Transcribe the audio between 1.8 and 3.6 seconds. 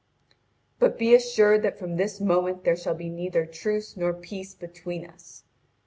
this moment there shall be neither